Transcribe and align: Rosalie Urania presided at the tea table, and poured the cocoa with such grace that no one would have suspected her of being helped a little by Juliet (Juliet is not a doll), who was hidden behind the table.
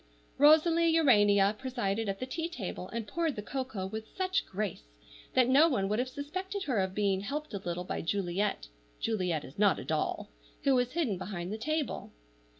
Rosalie 0.39 0.87
Urania 0.95 1.55
presided 1.59 2.09
at 2.09 2.19
the 2.19 2.25
tea 2.25 2.49
table, 2.49 2.87
and 2.89 3.07
poured 3.07 3.35
the 3.35 3.43
cocoa 3.43 3.85
with 3.85 4.07
such 4.17 4.47
grace 4.47 4.81
that 5.35 5.47
no 5.47 5.69
one 5.69 5.87
would 5.87 5.99
have 5.99 6.09
suspected 6.09 6.63
her 6.63 6.79
of 6.79 6.95
being 6.95 7.21
helped 7.21 7.53
a 7.53 7.59
little 7.59 7.83
by 7.83 8.01
Juliet 8.01 8.65
(Juliet 8.99 9.43
is 9.45 9.59
not 9.59 9.77
a 9.77 9.83
doll), 9.85 10.31
who 10.63 10.73
was 10.73 10.93
hidden 10.93 11.19
behind 11.19 11.53
the 11.53 11.57
table. 11.59 12.11